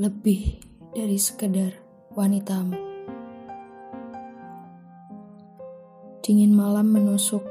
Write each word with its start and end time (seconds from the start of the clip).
lebih 0.00 0.56
dari 0.96 1.20
sekedar 1.20 1.76
wanitamu. 2.16 2.72
Dingin 6.24 6.56
malam 6.56 6.88
menusuk, 6.88 7.44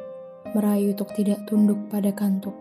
merayu 0.58 0.98
untuk 0.98 1.14
tidak 1.14 1.46
tunduk 1.46 1.78
pada 1.94 2.10
kantuk. 2.10 2.58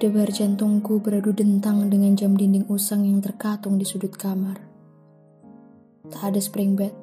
Debar 0.00 0.32
jantungku 0.32 1.04
beradu 1.04 1.36
dentang 1.36 1.92
dengan 1.92 2.16
jam 2.16 2.32
dinding 2.32 2.72
usang 2.72 3.04
yang 3.04 3.20
terkatung 3.20 3.76
di 3.76 3.84
sudut 3.84 4.16
kamar. 4.16 4.56
Tak 6.08 6.32
ada 6.32 6.40
spring 6.40 6.72
bed. 6.72 6.96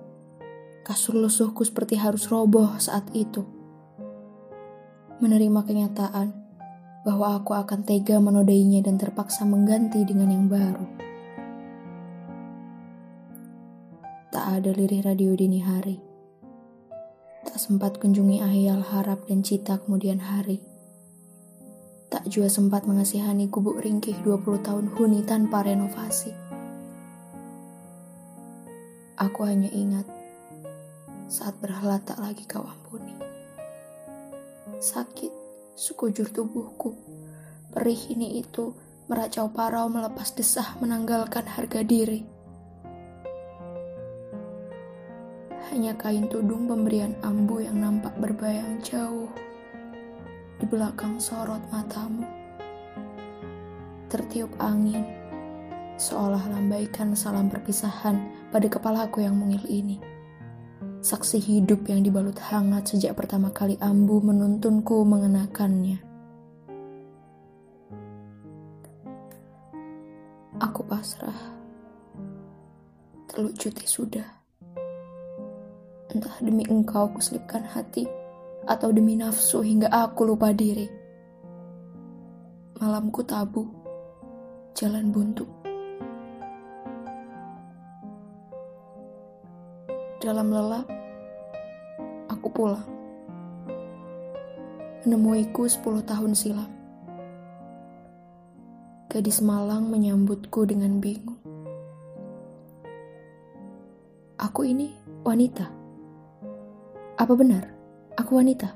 Kasur 0.81 1.13
lusuhku 1.13 1.61
seperti 1.61 2.01
harus 2.01 2.25
roboh 2.25 2.73
saat 2.81 3.05
itu. 3.13 3.45
Menerima 5.21 5.61
kenyataan 5.61 6.48
bahwa 7.07 7.39
aku 7.39 7.55
akan 7.55 7.87
tega 7.87 8.19
menodainya 8.19 8.83
dan 8.83 8.99
terpaksa 8.99 9.47
mengganti 9.47 10.03
dengan 10.03 10.29
yang 10.35 10.45
baru. 10.51 10.85
Tak 14.29 14.45
ada 14.59 14.69
lirih 14.75 15.01
radio 15.07 15.31
dini 15.33 15.63
hari. 15.63 15.97
Tak 17.47 17.55
sempat 17.55 17.97
kunjungi 17.97 18.43
ayal 18.43 18.83
harap 18.83 19.23
dan 19.31 19.41
cita 19.41 19.79
kemudian 19.79 20.19
hari. 20.19 20.59
Tak 22.11 22.27
juga 22.27 22.51
sempat 22.51 22.83
mengasihani 22.83 23.47
gubuk 23.47 23.79
ringkih 23.79 24.19
20 24.21 24.65
tahun 24.65 24.85
huni 24.93 25.23
tanpa 25.23 25.63
renovasi. 25.63 26.35
Aku 29.19 29.43
hanya 29.47 29.71
ingat 29.71 30.07
saat 31.29 31.55
berhala 31.61 32.01
tak 32.03 32.19
lagi 32.19 32.43
kau 32.49 32.65
ampuni. 32.65 33.13
Sakit 34.79 35.38
sekujur 35.79 36.27
tubuhku. 36.27 36.91
Perih 37.71 38.11
ini 38.11 38.43
itu 38.43 38.75
meracau 39.07 39.47
parau 39.47 39.87
melepas 39.87 40.35
desah 40.35 40.75
menanggalkan 40.83 41.47
harga 41.47 41.79
diri. 41.87 42.27
Hanya 45.71 45.95
kain 45.95 46.27
tudung 46.27 46.67
pemberian 46.67 47.15
ambu 47.23 47.63
yang 47.63 47.79
nampak 47.79 48.11
berbayang 48.19 48.83
jauh 48.83 49.31
di 50.59 50.67
belakang 50.67 51.15
sorot 51.15 51.63
matamu. 51.71 52.27
Tertiup 54.11 54.51
angin, 54.59 55.07
seolah 55.95 56.43
lambaikan 56.51 57.15
salam 57.15 57.47
perpisahan 57.47 58.19
pada 58.51 58.67
kepalaku 58.67 59.23
yang 59.23 59.39
mungil 59.39 59.63
ini 59.69 60.18
saksi 60.99 61.39
hidup 61.39 61.87
yang 61.87 62.03
dibalut 62.03 62.35
hangat 62.39 62.91
sejak 62.91 63.15
pertama 63.15 63.55
kali 63.55 63.79
ambu 63.79 64.19
menuntunku 64.19 65.07
mengenakannya. 65.07 66.03
Aku 70.59 70.83
pasrah. 70.83 71.55
Teluk 73.31 73.55
cuti 73.55 73.87
sudah. 73.87 74.27
Entah 76.11 76.35
demi 76.43 76.67
engkau 76.67 77.07
kuselipkan 77.15 77.63
hati, 77.63 78.03
atau 78.67 78.91
demi 78.91 79.15
nafsu 79.15 79.63
hingga 79.63 79.87
aku 79.87 80.27
lupa 80.27 80.51
diri. 80.51 80.89
Malamku 82.81 83.23
tabu, 83.23 83.71
jalan 84.75 85.15
buntu. 85.15 85.58
Dalam 90.19 90.51
lelap, 90.51 90.83
aku 92.27 92.51
pulang. 92.51 92.83
Menemuiku 95.07 95.63
sepuluh 95.63 96.03
tahun 96.03 96.35
silam. 96.35 96.67
Gadis 99.07 99.39
Malang 99.39 99.87
menyambutku 99.87 100.67
dengan 100.67 100.99
bingung. 100.99 101.39
Aku 104.43 104.67
ini 104.67 104.91
wanita. 105.23 105.71
Apa 107.15 107.33
benar? 107.39 107.71
Aku 108.19 108.43
wanita. 108.43 108.75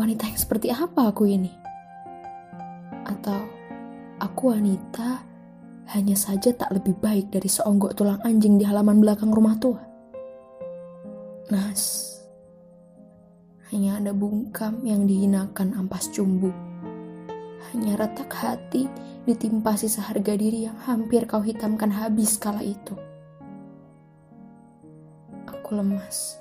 Wanita 0.00 0.24
yang 0.24 0.40
seperti 0.40 0.72
apa 0.72 1.12
aku 1.12 1.28
ini? 1.28 1.52
Atau 3.04 3.44
aku 4.24 4.56
wanita 4.56 5.20
hanya 5.92 6.16
saja 6.16 6.48
tak 6.56 6.72
lebih 6.72 6.96
baik 6.96 7.28
dari 7.28 7.52
seonggok 7.52 7.92
tulang 7.92 8.24
anjing 8.24 8.56
di 8.56 8.64
halaman 8.64 9.04
belakang 9.04 9.28
rumah 9.28 9.60
tua? 9.60 9.87
Nas. 11.48 12.12
Hanya 13.72 13.96
ada 13.96 14.12
bungkam 14.12 14.84
yang 14.84 15.08
dihinakan 15.08 15.80
ampas 15.80 16.12
cumbu. 16.12 16.52
Hanya 17.72 17.96
retak 17.96 18.28
hati 18.36 18.84
ditimpa 19.24 19.72
sisa 19.72 20.04
harga 20.04 20.36
diri 20.36 20.68
yang 20.68 20.76
hampir 20.84 21.24
kau 21.24 21.40
hitamkan 21.40 21.88
habis 21.88 22.36
kala 22.36 22.60
itu. 22.60 22.92
Aku 25.48 25.72
lemas. 25.72 26.36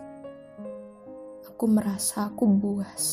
Aku 1.55 1.71
merasa 1.71 2.27
aku 2.27 2.43
buas. 2.43 3.03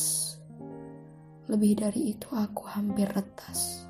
Lebih 1.47 1.79
dari 1.79 2.11
itu 2.11 2.27
aku 2.35 2.75
hampir 2.75 3.07
retas. 3.07 3.87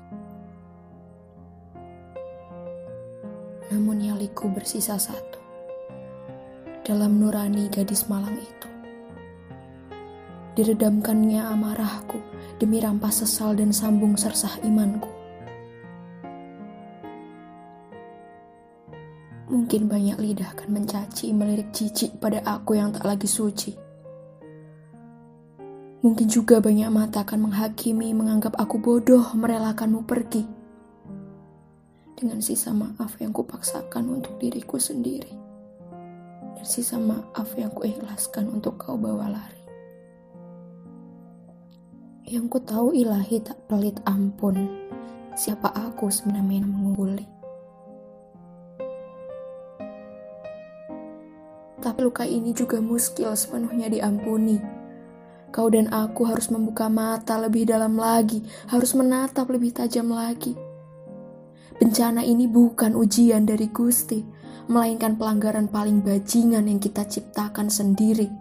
Namun 3.74 3.98
nyaliku 3.98 4.46
bersisa 4.46 4.94
satu 4.94 5.35
dalam 6.86 7.18
nurani 7.18 7.66
gadis 7.66 8.06
malang 8.06 8.38
itu. 8.38 8.68
Diredamkannya 10.54 11.42
amarahku 11.42 12.22
demi 12.62 12.78
rampas 12.78 13.26
sesal 13.26 13.58
dan 13.58 13.74
sambung 13.74 14.14
sersah 14.14 14.62
imanku. 14.62 15.10
Mungkin 19.50 19.90
banyak 19.90 20.14
lidah 20.22 20.54
akan 20.54 20.78
mencaci 20.78 21.34
melirik 21.34 21.74
cicik 21.74 22.22
pada 22.22 22.38
aku 22.46 22.78
yang 22.78 22.94
tak 22.94 23.02
lagi 23.02 23.26
suci. 23.26 23.74
Mungkin 26.06 26.30
juga 26.30 26.62
banyak 26.62 26.86
mata 26.86 27.26
akan 27.26 27.50
menghakimi 27.50 28.14
menganggap 28.14 28.54
aku 28.54 28.78
bodoh 28.78 29.34
merelakanmu 29.34 30.06
pergi. 30.06 30.46
Dengan 32.14 32.38
sisa 32.38 32.70
maaf 32.70 33.18
yang 33.18 33.34
kupaksakan 33.34 34.22
untuk 34.22 34.38
diriku 34.38 34.78
sendiri 34.78 35.45
sisa 36.66 36.98
maaf 36.98 37.54
yang 37.54 37.70
kuikhlaskan 37.70 38.50
untuk 38.50 38.82
kau 38.82 38.98
bawa 38.98 39.30
lari. 39.30 39.62
Yang 42.26 42.46
ku 42.50 42.58
tahu 42.58 42.90
ilahi 42.90 43.38
tak 43.38 43.70
pelit 43.70 44.02
ampun, 44.02 44.66
siapa 45.38 45.70
aku 45.70 46.10
sebenarnya 46.10 46.66
mengungguli. 46.66 47.26
Tapi 51.78 52.02
luka 52.02 52.26
ini 52.26 52.50
juga 52.50 52.82
muskil 52.82 53.30
sepenuhnya 53.38 53.86
diampuni. 53.86 54.58
Kau 55.54 55.70
dan 55.70 55.86
aku 55.94 56.26
harus 56.26 56.50
membuka 56.50 56.90
mata 56.90 57.38
lebih 57.38 57.62
dalam 57.62 57.94
lagi, 57.94 58.42
harus 58.66 58.90
menatap 58.98 59.46
lebih 59.46 59.70
tajam 59.70 60.10
lagi. 60.10 60.65
Bencana 61.76 62.24
ini 62.24 62.48
bukan 62.48 62.96
ujian 62.96 63.44
dari 63.44 63.68
Gusti, 63.68 64.24
melainkan 64.72 65.20
pelanggaran 65.20 65.68
paling 65.68 66.00
bajingan 66.00 66.64
yang 66.72 66.80
kita 66.80 67.04
ciptakan 67.04 67.68
sendiri. 67.68 68.32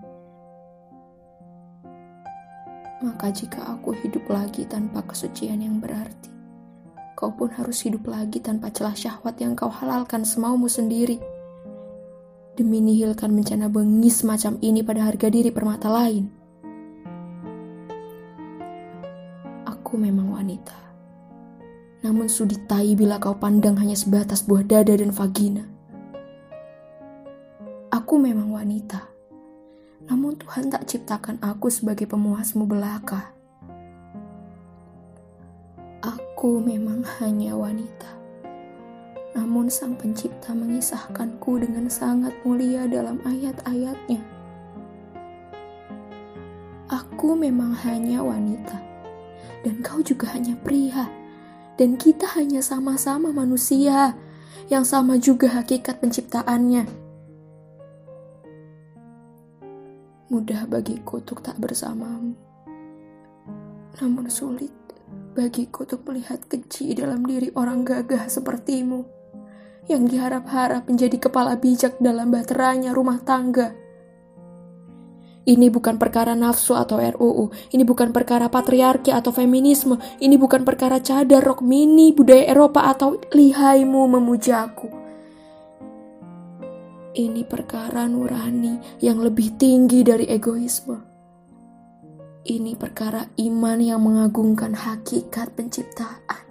Maka 3.03 3.35
jika 3.35 3.75
aku 3.75 3.91
hidup 3.99 4.23
lagi 4.31 4.63
tanpa 4.63 5.03
kesucian 5.03 5.59
yang 5.59 5.83
berarti, 5.83 6.31
kau 7.19 7.35
pun 7.35 7.51
harus 7.51 7.83
hidup 7.83 8.07
lagi 8.07 8.39
tanpa 8.39 8.71
celah 8.71 8.95
syahwat 8.95 9.35
yang 9.43 9.51
kau 9.51 9.67
halalkan 9.67 10.23
semaumu 10.23 10.71
sendiri. 10.71 11.19
Demi 12.55 12.79
nihilkan 12.79 13.35
bencana 13.35 13.67
bengis 13.67 14.23
macam 14.23 14.55
ini 14.63 14.79
pada 14.79 15.11
harga 15.11 15.27
diri 15.27 15.51
permata 15.51 15.91
lain. 15.91 16.31
Aku 19.67 19.99
memang 19.99 20.31
wanita. 20.31 20.84
Namun 22.05 22.29
sudi 22.29 22.61
tai 22.69 22.93
bila 22.93 23.17
kau 23.17 23.33
pandang 23.33 23.81
hanya 23.81 23.97
sebatas 23.97 24.45
buah 24.45 24.61
dada 24.61 24.93
dan 24.93 25.09
vagina. 25.09 25.65
Aku 27.89 28.21
memang 28.21 28.53
wanita, 28.53 29.01
namun 30.05 30.37
Tuhan 30.37 30.69
tak 30.69 30.85
ciptakan 30.85 31.41
aku 31.41 31.73
sebagai 31.73 32.05
pemuasmu 32.05 32.69
belaka. 32.69 33.33
Aku 36.05 36.61
memang 36.61 37.01
hanya 37.17 37.57
wanita, 37.57 38.11
namun 39.33 39.65
Sang 39.73 39.97
Pencipta 39.97 40.53
mengisahkanku 40.53 41.57
dengan 41.57 41.89
sangat 41.89 42.37
mulia 42.45 42.85
dalam 42.85 43.17
ayat-ayatnya. 43.25 44.21
Aku 46.93 47.33
memang 47.33 47.73
hanya 47.81 48.21
wanita, 48.21 48.77
dan 49.65 49.81
kau 49.81 50.05
juga 50.05 50.29
hanya 50.37 50.53
pria, 50.61 51.09
dan 51.75 51.99
kita 51.99 52.27
hanya 52.39 52.63
sama-sama 52.63 53.31
manusia 53.35 54.15
yang 54.71 54.87
sama 54.87 55.19
juga 55.19 55.51
hakikat 55.51 55.99
penciptaannya. 55.99 56.87
Mudah 60.31 60.65
bagiku 60.65 61.21
untuk 61.21 61.45
tak 61.45 61.61
bersamamu. 61.61 62.33
Namun 64.01 64.27
sulit 64.27 64.73
bagiku 65.35 65.85
untuk 65.85 66.01
melihat 66.09 66.41
keji 66.47 66.95
dalam 66.97 67.21
diri 67.27 67.51
orang 67.53 67.85
gagah 67.85 68.25
sepertimu 68.31 69.05
yang 69.85 70.09
diharap-harap 70.09 70.89
menjadi 70.89 71.29
kepala 71.29 71.59
bijak 71.61 72.01
dalam 72.01 72.33
baterainya 72.33 72.95
rumah 72.95 73.21
tangga. 73.21 73.84
Ini 75.45 75.69
bukan 75.69 76.01
perkara 76.01 76.33
nafsu 76.33 76.73
atau 76.73 76.97
RUU, 76.97 77.53
ini 77.69 77.85
bukan 77.85 78.09
perkara 78.09 78.49
patriarki 78.49 79.13
atau 79.13 79.29
feminisme, 79.29 80.01
ini 80.17 80.41
bukan 80.41 80.65
perkara 80.65 80.97
cadar 80.97 81.45
rok 81.45 81.61
mini 81.61 82.09
budaya 82.17 82.49
Eropa 82.49 82.89
atau 82.89 83.21
lihaimu 83.29 84.09
memujaku. 84.09 84.89
Ini 87.13 87.45
perkara 87.45 88.09
nurani 88.09 88.97
yang 89.05 89.21
lebih 89.21 89.53
tinggi 89.53 90.01
dari 90.01 90.25
egoisme. 90.25 91.13
Ini 92.41 92.73
perkara 92.73 93.21
iman 93.37 93.77
yang 93.77 94.01
mengagungkan 94.01 94.73
hakikat 94.73 95.53
penciptaan. 95.53 96.41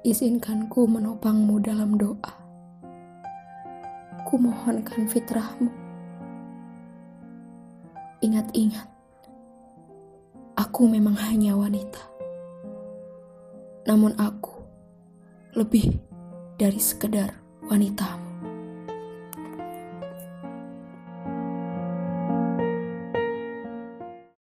Izinkanku 0.00 0.88
menopangmu 0.88 1.60
dalam 1.60 2.00
doa 2.00 2.39
kumohonkan 4.30 5.10
fitrahmu. 5.10 5.74
Ingat-ingat, 8.22 8.86
aku 10.54 10.86
memang 10.86 11.18
hanya 11.18 11.58
wanita. 11.58 11.98
Namun 13.90 14.14
aku 14.14 14.54
lebih 15.58 15.98
dari 16.54 16.78
sekedar 16.78 17.34
wanita. 17.66 18.19